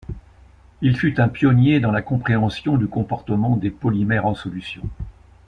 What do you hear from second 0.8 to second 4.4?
Il fut un pionnier dans la compréhension du comportement des polymères en